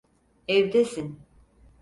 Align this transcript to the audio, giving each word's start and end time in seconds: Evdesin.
Evdesin. 0.47 1.19